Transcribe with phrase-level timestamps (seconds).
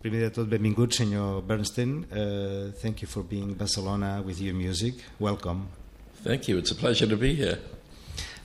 [0.00, 2.06] Primer de tot, benvingut, senyor Bernstein.
[2.08, 4.94] Uh, thank you for being Barcelona with your music.
[5.18, 5.68] Welcome.
[6.24, 6.56] Thank you.
[6.56, 7.58] It's a pleasure to be here.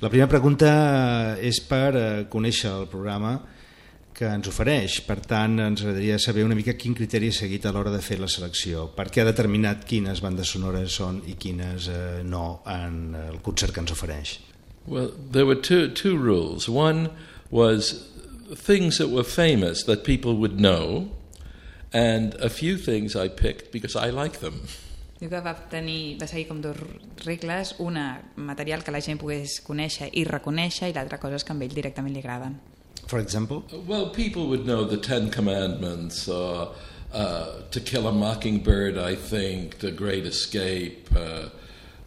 [0.01, 3.37] La primera pregunta és per uh, conèixer el programa
[4.11, 4.99] que ens ofereix.
[5.07, 8.19] Per tant, ens agradaria saber una mica quin criteri ha seguit a l'hora de fer
[8.19, 8.89] la selecció.
[8.91, 13.71] Per què ha determinat quines bandes sonores són i quines uh, no en el concert
[13.71, 14.41] que ens ofereix?
[14.85, 16.67] Well, there were two, two rules.
[16.67, 17.11] One
[17.49, 18.09] was
[18.51, 21.15] things that were famous that people would know,
[21.95, 24.61] and a few things I picked because I like them.
[25.15, 26.75] Diu que va, tenir, va seguir com dos
[27.23, 31.55] regles, una, material que la gent pogués conèixer i reconèixer, i l'altra cosa és que
[31.55, 32.59] a ell directament li agraden.
[33.07, 33.63] For example?
[33.87, 36.73] Well, people would know the Ten Commandments, uh,
[37.13, 41.49] uh, To Kill a Mockingbird, I think, The Great Escape, uh,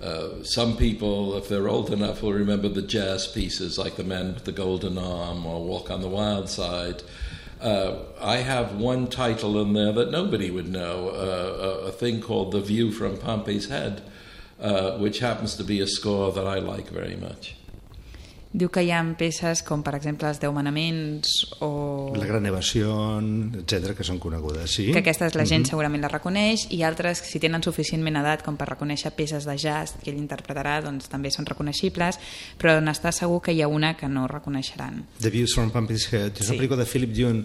[0.00, 4.34] Uh, some people, if they're old enough, will remember the jazz pieces like The Man
[4.34, 7.02] with the Golden Arm or Walk on the Wild Side.
[7.60, 12.52] Uh, I have one title in there that nobody would know uh, a, thing called
[12.52, 14.02] The View from Pompey's Head,
[14.60, 17.56] uh, which happens to be a score that I like very much.
[18.48, 21.68] Diu que hi ha peces com, per exemple, els Deu Manaments o...
[22.16, 22.94] La Gran Evasió,
[23.60, 24.86] etc que són conegudes, sí.
[24.94, 25.70] Que aquestes la gent mm -hmm.
[25.70, 29.96] segurament la reconeix i altres, si tenen suficientment edat com per reconèixer peces de jazz
[30.02, 32.18] que ell interpretarà, doncs també són reconeixibles,
[32.58, 35.04] però n'està segur que hi ha una que no reconeixeran.
[35.20, 36.52] The Views from Pumpkin's Head, és sí.
[36.52, 37.44] una pel·lícula de Philip Dune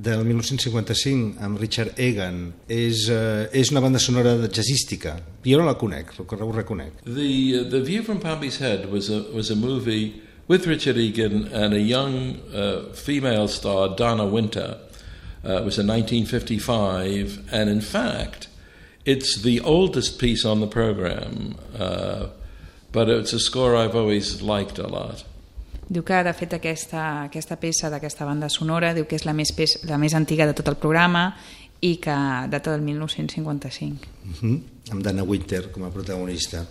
[0.00, 5.18] del 1955 amb Richard Egan és, uh, és una banda sonora jazzística.
[5.44, 7.02] Jo no la conec, ho reconec.
[7.04, 11.48] The, uh, the View from Pompey's Head was a, was a movie with Richard Egan
[11.52, 14.78] and a young uh, female star Donna Winter.
[15.44, 18.48] Uh, it was in 1955 and in fact
[19.06, 22.26] it's the oldest piece on the program uh,
[22.92, 25.24] but it's a score I've always liked a lot
[25.90, 29.50] Diu que, de fet, aquesta, aquesta peça d'aquesta banda sonora diu que és la més,
[29.50, 31.32] peça, la més antiga de tot el programa
[31.82, 32.14] i que
[32.52, 34.06] data del 1955.
[34.22, 34.60] Uh -huh.
[34.92, 36.64] Amb Dana Winter com a protagonista.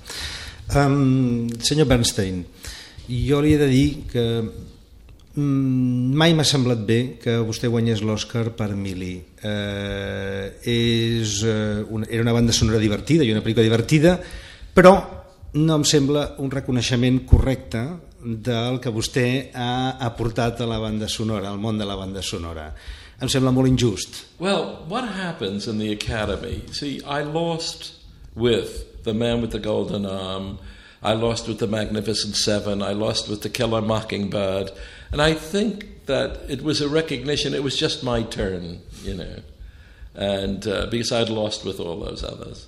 [0.76, 2.46] Um, senyor Bernstein,
[3.10, 4.50] jo li he de dir que
[5.36, 9.22] um, mai m'ha semblat bé que vostè guanyés l'Oscar per Mili.
[9.44, 14.22] Uh, és, uh, una, era una banda sonora divertida i una pel·lícula divertida,
[14.74, 21.08] però no em sembla un reconeixement correcte del que vostè ha aportat a la banda
[21.08, 22.70] sonora, al món de la banda sonora.
[23.20, 24.24] Em sembla molt injust.
[24.40, 26.64] Well, what happens in the Academy?
[26.72, 27.94] See, I lost
[28.36, 30.60] with The Man with the Golden Arm,
[31.02, 34.72] I lost with The Magnificent Seven, I lost with The Killer Mockingbird,
[35.12, 39.36] and I think that it was a recognition, it was just my turn, you know,
[40.16, 42.68] and uh, because I'd lost with all those others.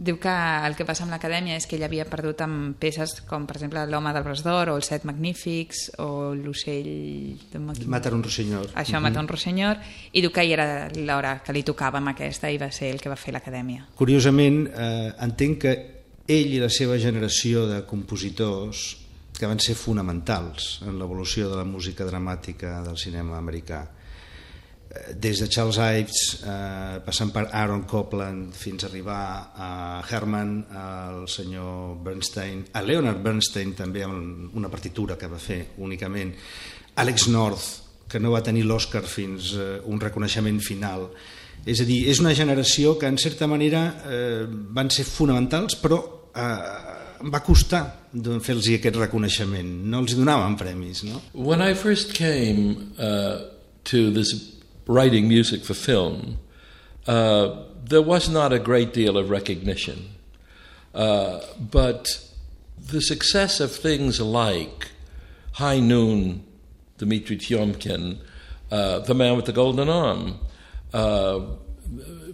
[0.00, 0.32] Diu que
[0.64, 3.82] el que passa amb l'acadèmia és que ell havia perdut amb peces com, per exemple,
[3.84, 7.36] l'home del Bres d'Or o els Set Magnífics o l'ocell...
[7.84, 8.70] Matar un rossenyor.
[8.72, 9.02] Això, mm -hmm.
[9.02, 9.76] Matar un rossenyor,
[10.12, 13.00] i diu que hi era l'hora que li tocava amb aquesta i va ser el
[13.00, 13.88] que va fer l'acadèmia.
[13.94, 15.72] Curiosament, eh, entenc que
[16.26, 18.96] ell i la seva generació de compositors
[19.38, 23.99] que van ser fonamentals en l'evolució de la música dramàtica del cinema americà
[25.14, 29.70] des de Charles Ives eh, passant per Aaron Copland fins a arribar a
[30.02, 36.34] Herman al senyor Bernstein a Leonard Bernstein també amb una partitura que va fer únicament.
[36.98, 37.68] Alex North
[38.10, 41.06] que no va tenir l'Oscar fins eh, un reconeixement final.
[41.62, 46.02] És a dir, és una generació que en certa manera eh, van ser fonamentals però
[46.34, 49.68] eh, va costar fer-los aquest reconeixement.
[49.86, 51.22] No els donaven premis no?
[51.34, 53.46] When I first came uh,
[53.86, 54.58] to this
[54.90, 56.38] writing music for film,
[57.06, 60.10] uh, there was not a great deal of recognition.
[60.94, 62.26] Uh, but
[62.76, 64.88] the success of things like
[65.52, 66.44] High Noon,
[66.98, 68.18] Dmitry Tyomkin,
[68.70, 70.40] uh, The Man with the Golden Arm,
[70.92, 71.40] uh,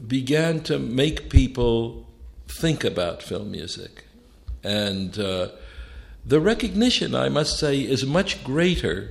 [0.06, 2.06] began to make people
[2.48, 4.04] think about film music.
[4.62, 5.48] And uh,
[6.24, 9.10] the recognition, I must say, is much greater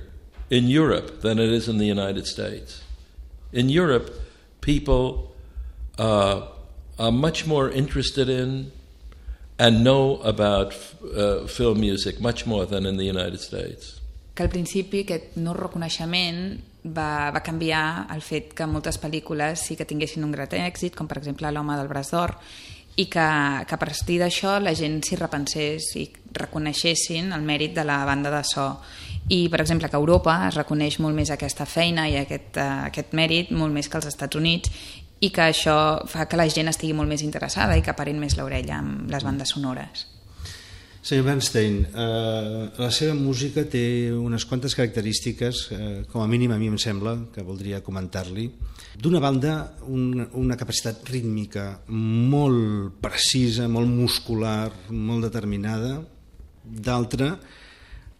[0.50, 2.82] in Europe than it is in the United States.
[3.52, 4.10] In Europe,
[4.60, 5.34] people
[5.98, 6.48] uh,
[6.98, 8.72] are much more interested in
[9.58, 10.74] and know about
[11.16, 14.00] uh, film music much more than in the United States.
[14.34, 19.76] Que al principi aquest no reconeixement va, va canviar el fet que moltes pel·lícules sí
[19.78, 22.36] que tinguessin un gran èxit, com per exemple L'home del braç d'or,
[22.96, 23.26] i que,
[23.68, 26.06] que a partir d'això la gent s'hi repensés i
[26.36, 28.70] reconeixessin el mèrit de la banda de so
[29.28, 33.12] i per exemple que Europa es reconeix molt més aquesta feina i aquest, uh, aquest
[33.18, 34.72] mèrit molt més que als Estats Units
[35.20, 35.76] i que això
[36.08, 39.24] fa que la gent estigui molt més interessada i que parin més l'orella amb les
[39.24, 40.06] bandes sonores.
[41.06, 46.58] Senyor Bernstein, eh, la seva música té unes quantes característiques, eh, com a mínim a
[46.58, 48.50] mi em sembla, que voldria comentar-li.
[48.98, 56.00] D'una banda, un, una capacitat rítmica molt precisa, molt muscular, molt determinada.
[56.64, 57.38] D'altra,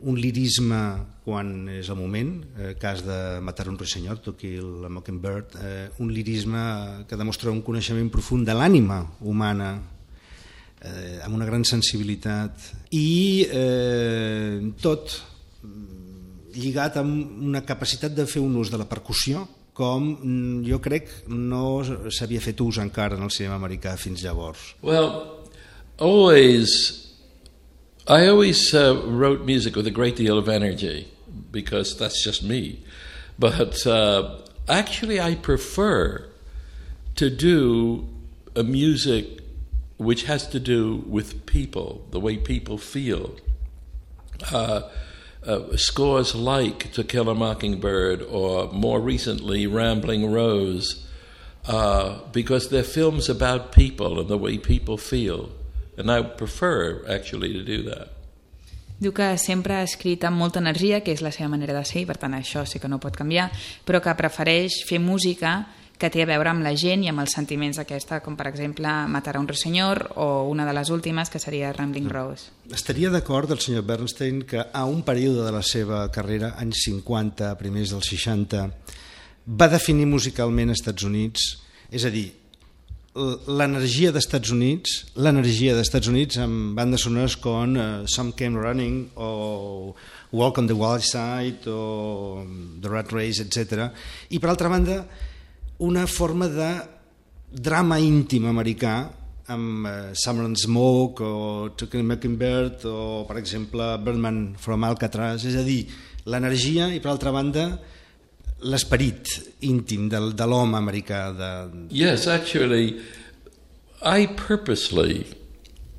[0.07, 0.81] un lirisme
[1.25, 5.91] quan és el moment, eh, cas de Matar un ruissenyor, To Kill a Mockingbird, eh,
[5.99, 9.96] un lirisme que demostra un coneixement profund de l'ànima humana
[10.83, 15.17] eh, amb una gran sensibilitat i eh, tot
[16.57, 19.45] lligat amb una capacitat de fer un ús de la percussió
[19.77, 24.73] com mm, jo crec no s'havia fet ús encara en el cinema americà fins llavors.
[24.83, 25.45] Well,
[25.99, 27.07] always
[28.09, 31.09] I always uh, wrote music with a great deal of energy
[31.51, 32.85] because that's just me.
[33.37, 34.39] But uh,
[34.69, 36.29] actually, I prefer
[37.17, 38.07] to do
[38.55, 39.41] a music
[39.97, 43.37] which has to do with people, the way people feel.
[44.53, 44.83] Uh,
[45.47, 51.07] uh, scores like To Kill a Mockingbird or more recently Rambling Rose,
[51.67, 55.51] uh, because they're films about people and the way people feel.
[55.97, 58.13] And I prefer actually to do that.
[58.97, 62.01] Diu que sempre ha escrit amb molta energia, que és la seva manera de ser,
[62.01, 63.51] i per tant això sí que no pot canviar,
[63.85, 65.59] però que prefereix fer música
[65.99, 68.91] que té a veure amb la gent i amb els sentiments d'aquesta, com per exemple
[69.09, 72.51] Matar a un senyor o una de les últimes que seria Rambling Rose.
[72.73, 77.55] Estaria d'acord el senyor Bernstein que a un període de la seva carrera, anys 50,
[77.57, 78.67] primers dels 60,
[79.47, 81.47] va definir musicalment els Estats Units,
[81.91, 82.29] és a dir,
[83.17, 88.61] l'energia dels Estats Units, l'energia dels Estats Units amb bandes sonores com uh, Some Came
[88.61, 89.95] Running o
[90.33, 92.45] Walk on the Wild Side o
[92.83, 93.89] The Rat Race, etc.
[94.29, 94.99] I per altra banda,
[95.79, 96.71] una forma de
[97.51, 98.97] drama íntim americà
[99.47, 105.63] amb uh, Summer Smoke o Chicken Mockingbird o per exemple Birdman from Alcatraz, és a
[105.63, 105.85] dir,
[106.27, 107.69] l'energia i per altra banda
[108.67, 109.37] l'esperit
[109.69, 111.31] íntim de, de l'home americà.
[111.37, 111.87] De...
[111.91, 112.99] Yes, actually,
[114.03, 115.27] I purposely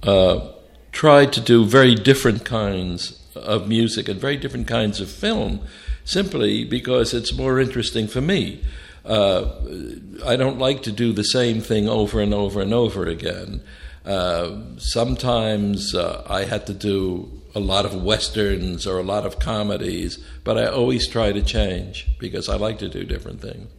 [0.03, 0.51] uh,
[0.91, 5.59] tried to do very different kinds of music and very different kinds of film
[6.03, 8.61] simply because it's more interesting for me.
[9.07, 9.49] Uh,
[10.25, 13.61] I don't like to do the same thing over and over and over again.
[14.05, 19.39] Uh, sometimes uh, I had to do a lot of westerns or a lot of
[19.39, 23.69] comedies, but I always try to change because I like to do different things.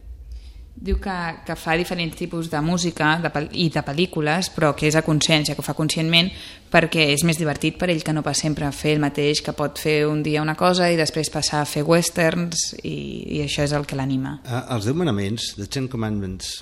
[0.79, 1.13] Diu que,
[1.43, 3.29] que fa diferents tipus de música de,
[3.59, 6.29] i de pel·lícules, però que és a consciència, que ho fa conscientment
[6.71, 9.81] perquè és més divertit per ell que no pas sempre fer el mateix, que pot
[9.81, 12.95] fer un dia una cosa i després passar a fer westerns i,
[13.39, 14.37] i això és el que l'anima.
[14.45, 16.53] Ah, els Deu Manaments, The Ten Commandments,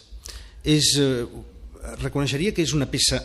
[0.66, 1.28] és, eh,
[2.02, 3.22] reconeixeria que és una peça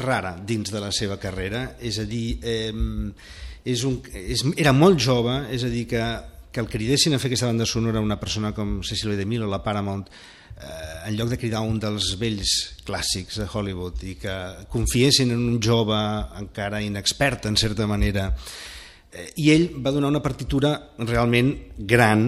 [0.00, 2.72] rara dins de la seva carrera, és a dir, eh,
[3.66, 6.02] és un, és, era molt jove, és a dir, que,
[6.56, 9.60] que el cridessin a fer aquesta banda sonora una persona com Cecily DeMille o la
[9.60, 12.52] Paramount, eh, en lloc de cridar un dels vells
[12.88, 14.36] clàssics de Hollywood i que
[14.72, 15.98] confiessin en un jove
[16.40, 18.30] encara inexpert en certa manera,
[19.12, 22.24] eh, i ell va donar una partitura realment gran,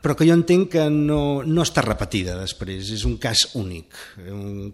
[0.00, 3.98] però que jo entenc que no, no està repetida després, és un cas únic
[4.30, 4.70] un,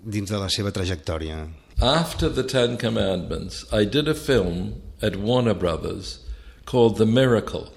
[0.00, 1.44] dins de la seva trajectòria.
[1.76, 6.20] After the Ten Commandments, I did a film at Warner Brothers
[6.64, 7.68] called The Miracle.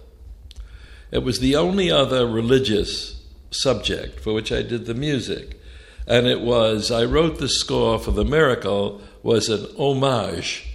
[1.11, 5.59] It was the only other religious subject for which I did the music.
[6.05, 10.67] And it was, I wrote the score for The Miracle, was an homage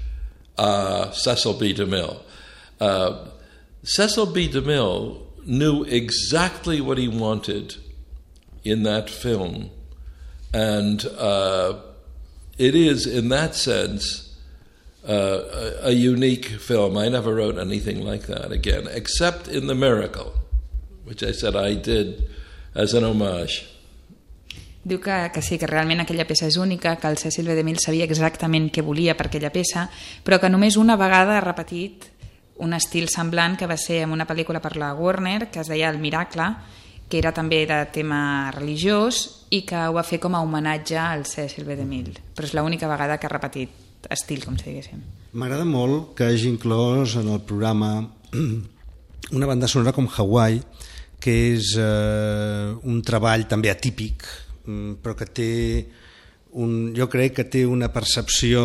[0.58, 1.74] uh, Cecil B.
[1.74, 2.20] DeMille.
[2.80, 3.28] Uh,
[3.82, 4.48] Cecil B.
[4.48, 7.76] DeMille knew exactly what he wanted
[8.62, 9.70] in that film.
[10.52, 11.80] And uh,
[12.58, 14.31] it is, in that sense,
[15.04, 16.96] uh, a, a, unique film.
[16.96, 20.32] I never wrote anything like that again, except in The Miracle,
[21.04, 22.28] which I said I did
[22.74, 23.68] as an homage.
[24.84, 27.54] Diu que, que sí, que realment aquella peça és única, que el Cecil B.
[27.54, 29.86] DeMille sabia exactament què volia per aquella peça,
[30.26, 32.08] però que només una vegada ha repetit
[32.58, 35.90] un estil semblant que va ser en una pel·lícula per la Warner que es deia
[35.90, 36.48] El Miracle,
[37.08, 41.26] que era també de tema religiós i que ho va fer com a homenatge al
[41.30, 41.78] Cecil B.
[41.78, 42.18] DeMille.
[42.34, 45.02] Però és l'única vegada que ha repetit estil, com si diguéssim.
[45.38, 47.94] M'agrada molt que hagi inclòs en el programa
[49.36, 50.60] una banda sonora com Hawaii,
[51.22, 54.26] que és eh, un treball també atípic,
[54.66, 55.50] mm, però que té
[56.52, 58.64] un, jo crec que té una percepció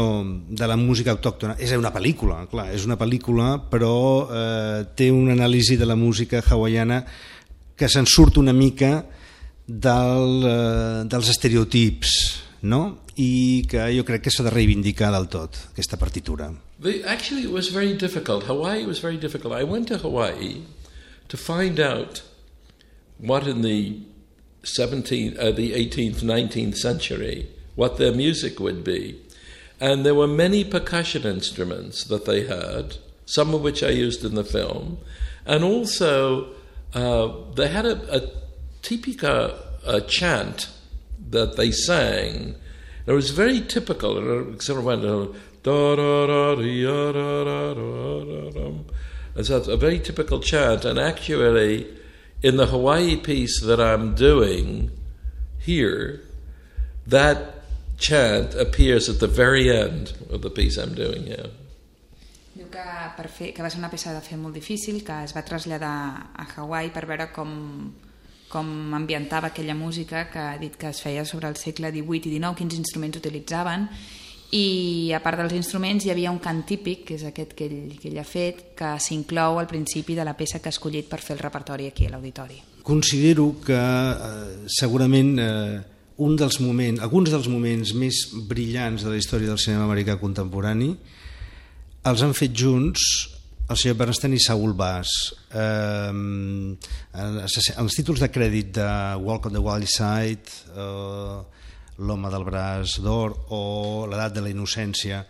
[0.49, 1.55] de la música autòctona.
[1.59, 3.93] És una pel·lícula, clar, és una pel·lícula, però
[4.27, 7.03] eh, té una anàlisi de la música hawaiana
[7.77, 9.05] que se'n surt una mica
[9.67, 12.17] del, eh, dels estereotips,
[12.61, 12.99] no?
[13.15, 16.51] i que jo crec que s'ha de reivindicar del tot, aquesta partitura.
[16.79, 18.45] The, actually, it was very difficult.
[18.45, 19.53] Hawaii was very difficult.
[19.53, 20.63] I went to Hawaii
[21.27, 22.21] to find out
[23.17, 23.99] what in the
[24.63, 29.19] 17th, uh, the 18th, 19th century, what their music would be.
[29.79, 34.35] And there were many percussion instruments that they had, some of which I used in
[34.35, 34.99] the film.
[35.45, 36.53] And also,
[36.93, 38.21] uh, they had a, a
[38.81, 40.69] tipika a chant
[41.31, 42.55] that they sang.
[43.05, 44.17] It was very typical.
[44.17, 45.27] Of went uh,
[45.63, 48.71] da da da da da da da da.
[49.35, 51.87] It's a very typical chant, and actually,
[52.41, 54.91] in the Hawaii piece that I'm doing
[55.59, 56.21] here,
[57.05, 57.63] that
[57.97, 61.49] chant appears at the very end of the piece I'm doing here.
[62.57, 62.83] Diu que,
[63.15, 65.93] per fer, que va ser una peça de fer molt difícil, que es va traslladar
[66.33, 67.51] a Hawaii per veure com,
[68.49, 72.37] com ambientava aquella música que ha dit que es feia sobre el segle XVIII i
[72.37, 73.89] XIX, quins instruments utilitzaven
[74.55, 77.97] i a part dels instruments hi havia un cant típic, que és aquest que ell,
[77.99, 81.19] que ell ha fet, que s'inclou al principi de la peça que ha escollit per
[81.19, 82.61] fer el repertori aquí a l'auditori.
[82.87, 85.79] Considero que eh, segurament eh,
[86.23, 90.93] un dels moments, alguns dels moments més brillants de la història del cinema americà contemporani
[92.07, 93.03] els han fet junts
[93.69, 95.11] el senyor Bernstein i Saul Bass.
[95.51, 96.11] Eh,
[97.17, 98.87] els títols de crèdit de
[99.23, 101.37] Walk on the Wild Side, eh,
[101.97, 105.23] L'home del braç d'or o L'edat de la innocència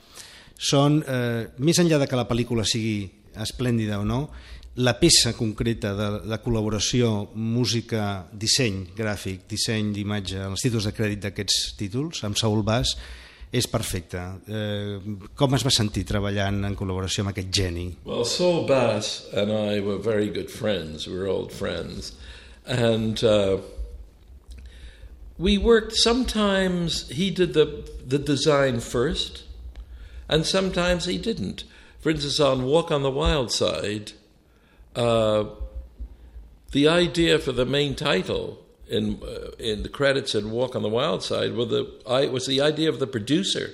[0.59, 4.29] són, eh, més enllà de que la pel·lícula sigui esplèndida o no,
[4.75, 11.23] la peça concreta de, de col·laboració, música, disseny gràfic, disseny d'imatge, els títols de crèdit
[11.23, 12.97] d'aquests títols, amb Saul Bass,
[13.51, 14.21] és perfecte.
[14.47, 14.97] Eh,
[15.35, 17.87] com es va sentir treballant en col·laboració amb aquest geni?
[18.05, 21.07] Well, Saul Bass and I were very good friends.
[21.07, 22.13] We were old friends.
[22.65, 23.59] And uh,
[25.37, 29.43] we worked sometimes he did the the design first
[30.27, 31.63] and sometimes he didn't
[31.99, 34.13] for instance on walk on the wild side
[34.95, 35.45] uh,
[36.71, 40.89] the idea for the main title in uh, in the credits in walk on the
[40.89, 43.71] wild side was the I was the idea of the producer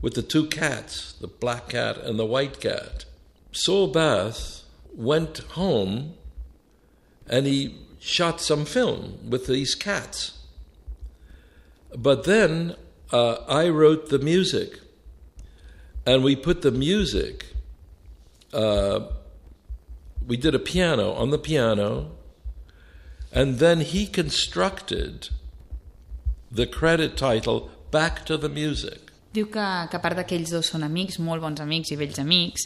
[0.00, 3.04] with the two cats the black cat and the white cat
[3.52, 6.14] Saul Bass went home
[7.28, 10.38] and he shot some film with these cats.
[11.96, 12.76] But then
[13.12, 14.80] uh, I wrote the music,
[16.04, 17.46] and we put the music.
[18.52, 19.06] Uh,
[20.26, 22.12] we did a piano on the piano,
[23.32, 25.30] and then he constructed
[26.50, 29.12] the credit title back to the music.
[29.32, 32.64] Diu que, que a part d'aquells dos són amics, molt bons amics i vells amics,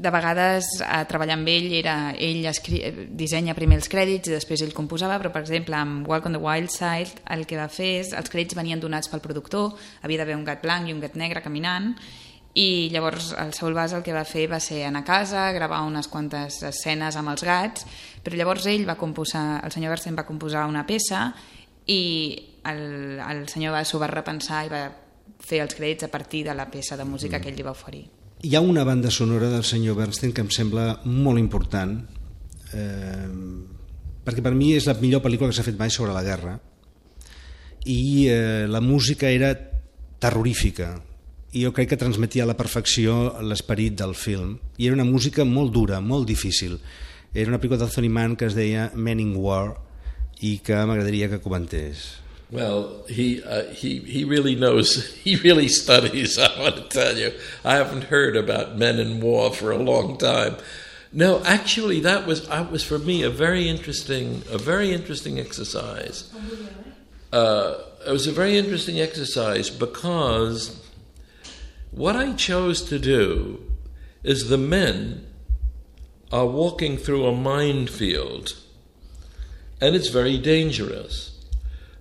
[0.00, 2.80] de vegades a treballar amb ell era, ell escri,
[3.18, 6.42] dissenya primer els crèdits i després ell composava, però per exemple amb Walk on the
[6.42, 10.38] Wild Side el que va fer és els crèdits venien donats pel productor, havia d'haver
[10.38, 11.92] un gat blanc i un gat negre caminant
[12.54, 15.84] i llavors el Saul Bass el que va fer va ser anar a casa, gravar
[15.86, 17.86] unes quantes escenes amb els gats,
[18.24, 21.28] però llavors ell va composar, el senyor Garcen va composar una peça
[21.86, 22.00] i
[22.66, 24.82] el, el senyor Bass ho va repensar i va
[25.40, 27.42] fer els crèdits a partir de la peça de música mm.
[27.42, 28.02] que ell li va oferir.
[28.42, 31.94] Hi ha una banda sonora del senyor Bernstein que em sembla molt important
[32.74, 33.28] eh,
[34.24, 36.56] perquè per mi és la millor pel·lícula que s'ha fet mai sobre la guerra
[37.86, 39.54] i eh, la música era
[40.20, 40.92] terrorífica
[41.52, 45.44] i jo crec que transmetia a la perfecció l'esperit del film i era una música
[45.44, 46.78] molt dura, molt difícil
[47.34, 49.76] era una pel·lícula d'Anthony Mann que es deia Men in War
[50.40, 56.36] i que m'agradaria que comentés Well, he, uh, he, he really knows, he really studies,
[56.38, 57.32] I want to tell you.
[57.64, 60.56] I haven't heard about men in war for a long time.
[61.12, 66.32] No, actually, that was, that was for me a very interesting, a very interesting exercise.
[67.32, 70.80] Uh, it was a very interesting exercise because
[71.90, 73.62] what I chose to do
[74.22, 75.26] is the men
[76.30, 78.56] are walking through a minefield,
[79.80, 81.44] and it's very dangerous.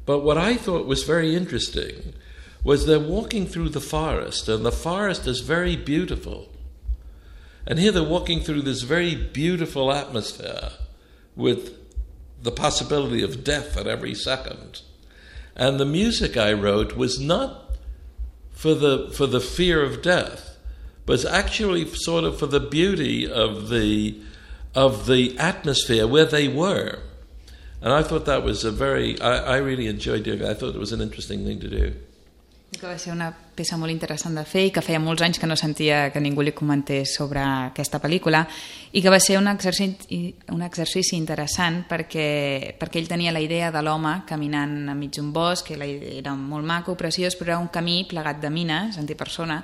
[0.05, 2.13] But what I thought was very interesting
[2.63, 6.50] was they're walking through the forest, and the forest is very beautiful.
[7.65, 10.72] And here they're walking through this very beautiful atmosphere
[11.36, 11.77] with
[12.41, 14.81] the possibility of death at every second.
[15.55, 17.68] And the music I wrote was not
[18.60, 20.58] for the, for the fear of death,
[21.06, 24.20] but it's actually sort of for the beauty of the,
[24.75, 27.00] of the atmosphere where they were.
[27.82, 30.46] And I thought that was a very, I, I really enjoyed doing it.
[30.46, 31.96] I thought it was an interesting thing to do.
[32.69, 35.47] Que va ser una peça molt interessant de fer i que feia molts anys que
[35.49, 38.43] no sentia que ningú li comentés sobre aquesta pel·lícula
[38.93, 40.19] i que va ser un exercici,
[40.53, 45.73] un exercici interessant perquè, perquè ell tenia la idea de l'home caminant enmig d'un bosc,
[45.73, 49.63] que era molt maco, preciós, però era un camí plegat de mines, antipersona,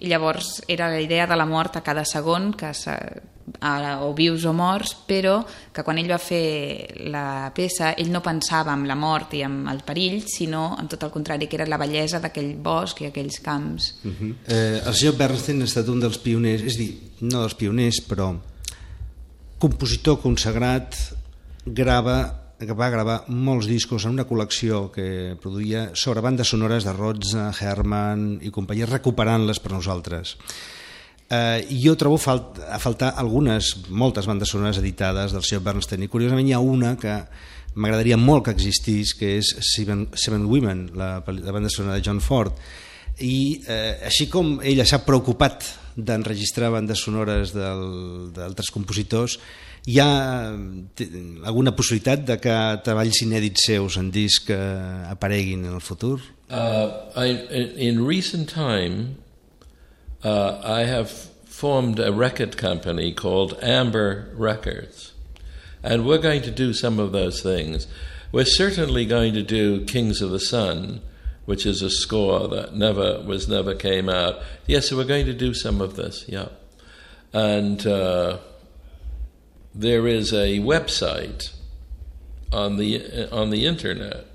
[0.00, 2.96] i llavors era la idea de la mort a cada segon, que se,
[3.60, 5.40] ara, o vius o morts, però
[5.72, 9.62] que quan ell va fer la peça ell no pensava en la mort i en
[9.70, 13.40] el perill, sinó en tot el contrari, que era la bellesa d'aquell bosc i aquells
[13.44, 13.94] camps.
[14.04, 14.34] Uh -huh.
[14.46, 18.36] eh, el senyor Bernstein ha estat un dels pioners, és dir, no dels pioners, però
[19.58, 20.96] compositor consagrat,
[21.66, 27.50] grava va gravar molts discos en una col·lecció que produïa sobre bandes sonores de Rotza,
[27.58, 30.36] Herman i companyia, recuperant-les per nosaltres.
[31.30, 36.10] Eh, jo trobo falt, a faltar algunes, moltes bandes sonores editades del senyor Bernstein, i
[36.10, 37.20] curiosament hi ha una que
[37.78, 42.18] m'agradaria molt que existís, que és Seven, Seven Women, la, la banda sonora de John
[42.18, 42.56] Ford,
[43.22, 49.38] i eh, així com ella s'ha preocupat d'enregistrar bandes sonores d'altres compositors,
[49.86, 50.10] hi ha
[51.46, 54.58] alguna possibilitat de que treballs inèdits seus en disc eh,
[55.08, 56.18] apareguin en el futur?
[56.50, 57.38] Uh, I,
[57.86, 59.14] in recent time,
[60.22, 65.12] uh, I have formed a record company called Amber Records,
[65.82, 67.86] and we're going to do some of those things.
[68.32, 71.00] We're certainly going to do Kings of the Sun,
[71.46, 74.40] which is a score that never was never came out.
[74.66, 76.24] Yes, so we're going to do some of this.
[76.28, 76.48] Yeah,
[77.32, 78.38] and uh,
[79.74, 81.52] there is a website
[82.52, 84.26] on the on the internet,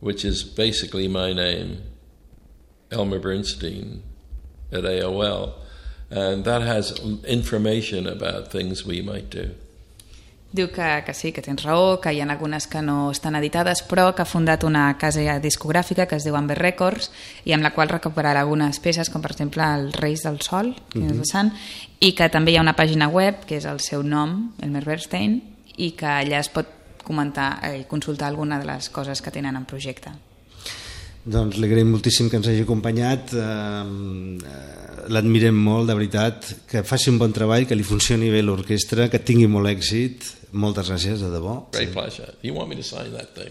[0.00, 1.82] which is basically my name,
[2.90, 4.02] Elmer Bernstein,
[4.72, 5.52] at AOL,
[6.10, 9.50] and that has information about things we might do.
[10.52, 13.84] Diu que, que sí, que tens raó, que hi ha algunes que no estan editades,
[13.86, 17.12] però que ha fundat una casa discogràfica que es diu Amber Records
[17.46, 20.98] i amb la qual recuperarà algunes peces, com per exemple el Reis del Sol, que
[20.98, 21.10] uh -huh.
[21.12, 21.52] és de Sant,
[22.00, 25.40] i que també hi ha una pàgina web, que és el seu nom, Elmer Bernstein,
[25.76, 26.66] i que allà es pot
[27.04, 30.10] comentar i consultar alguna de les coses que tenen en projecte.
[31.24, 33.84] Doncs li agraïm moltíssim que ens hagi acompanyat, eh,
[35.08, 39.18] l'admirem molt, de veritat, que faci un bon treball, que li funcioni bé l'orquestra, que
[39.18, 41.70] tingui molt èxit, moltes gràcies, de debò.
[41.72, 42.34] Great pleasure.
[42.42, 43.48] You want me to sign that thing?